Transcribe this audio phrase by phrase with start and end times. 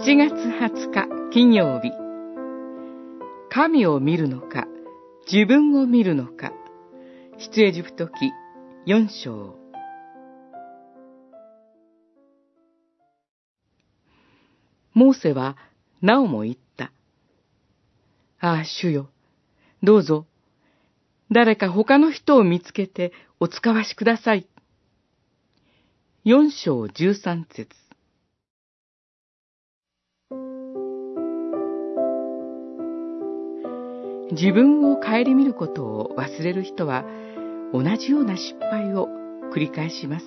[0.00, 1.90] 7月20日金曜日
[3.50, 4.68] 神を見るのか
[5.30, 6.52] 自分を見るのか
[7.36, 8.30] 出エジプト記
[8.86, 9.56] 4章
[14.94, 15.56] モーセは
[16.00, 16.92] なおも言った。
[18.40, 19.10] ああ、主よ。
[19.82, 20.26] どうぞ、
[21.30, 24.46] 誰か他の人を見つけてお使わしください。
[26.24, 27.87] 四章十三節
[34.30, 37.04] 自分を顧みることを忘れる人は
[37.72, 39.08] 同じような失敗を
[39.52, 40.26] 繰り返します。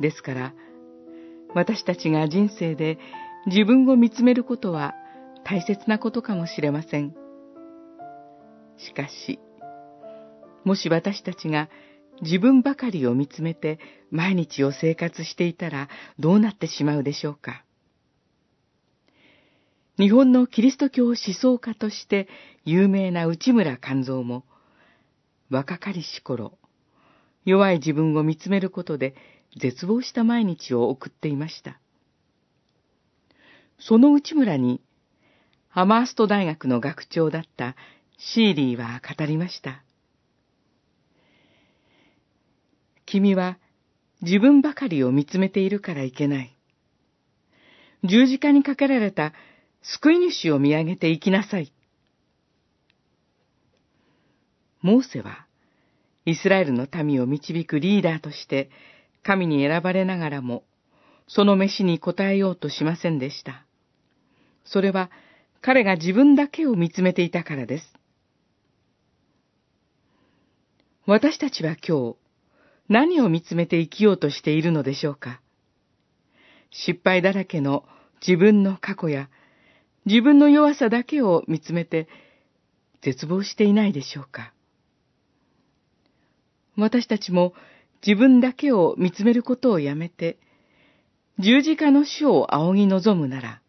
[0.00, 0.54] ですから、
[1.54, 2.98] 私たちが人生で
[3.46, 4.94] 自分を見つめることは
[5.44, 7.14] 大切なことかもしれません。
[8.78, 9.38] しかし、
[10.64, 11.68] もし私たちが
[12.20, 17.64] 自分ばかりを見つめて毎日を生活していたらどうなってしまうでしょうか？
[19.98, 22.28] 日本のキリスト教思想家として
[22.64, 24.44] 有名な内村勘三も、
[25.50, 26.58] 若かりし頃、
[27.44, 29.14] 弱い自分を見つめることで
[29.60, 31.78] 絶望した毎日を送っていました。
[33.78, 34.80] その内村に、
[35.68, 37.76] ハマースト大学の学長だった
[38.16, 39.82] シーリーは語りました。
[43.04, 43.58] 君は
[44.22, 46.56] 自分ばかりを見つめているからいけない。
[48.04, 49.32] 十字架にかけられた
[49.82, 51.72] 救い主を見上げていきなさい。
[54.80, 55.46] モーセは、
[56.24, 58.70] イスラエルの民を導くリーダーとして、
[59.22, 60.64] 神に選ばれながらも、
[61.28, 63.64] その飯に応えようとしませんでした。
[64.64, 65.10] それは、
[65.60, 67.94] 彼が自分だけを見つめていたからです。
[71.06, 72.16] 私たちは今日、
[72.88, 75.40] 何を見つめて生きようとしているのでしょうか
[76.70, 77.84] 失敗だらけの
[78.26, 79.28] 自分の過去や、
[80.04, 82.08] 自分の弱さだけを見つめて、
[83.02, 84.52] 絶望していないでしょうか
[86.76, 87.52] 私たちも
[88.06, 90.38] 自分だけを見つめることをやめて、
[91.38, 93.62] 十字架の死を仰ぎ望むなら、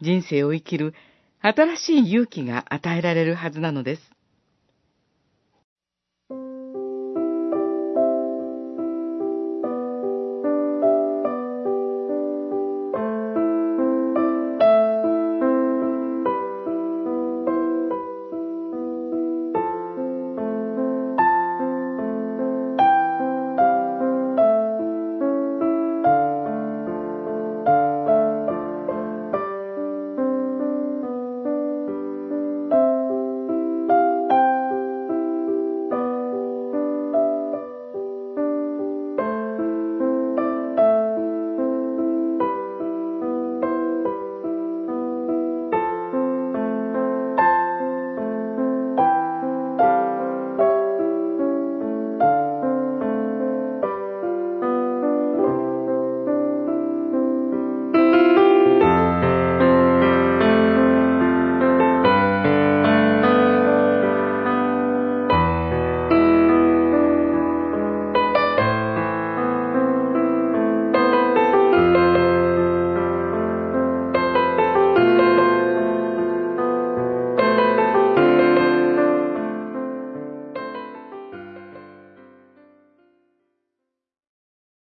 [0.00, 0.94] 人生を生きる
[1.40, 4.11] 新しい勇気が与えられるはずなのです。